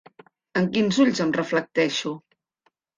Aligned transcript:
En 0.61 0.69
quins 0.77 0.99
ulls 1.05 1.23
em 1.27 1.37
reflecteixo? 1.39 2.19